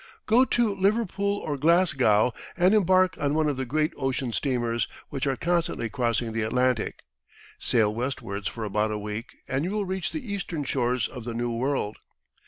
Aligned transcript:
Go 0.25 0.45
to 0.45 0.73
Liverpool 0.73 1.37
or 1.45 1.59
Glasgow, 1.59 2.33
and 2.57 2.73
embark 2.73 3.19
on 3.19 3.35
one 3.35 3.47
of 3.47 3.55
the 3.55 3.67
great 3.67 3.93
ocean 3.95 4.31
steamers, 4.31 4.87
which 5.09 5.27
are 5.27 5.35
constantly 5.35 5.91
crossing 5.91 6.33
the 6.33 6.41
Atlantic. 6.41 7.03
Sail 7.59 7.93
westwards 7.93 8.47
for 8.47 8.63
about 8.63 8.89
a 8.89 8.97
week, 8.97 9.37
and 9.47 9.63
you 9.63 9.69
will 9.69 9.85
reach 9.85 10.11
the 10.11 10.33
eastern 10.33 10.63
shores 10.63 11.07
of 11.07 11.23
the 11.23 11.35
New 11.35 11.55
World. 11.55 11.97